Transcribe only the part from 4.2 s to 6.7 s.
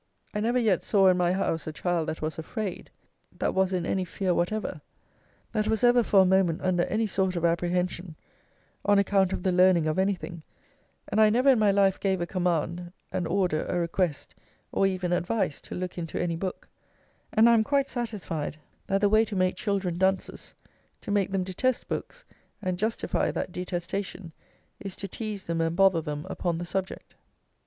whatever; that was ever for a moment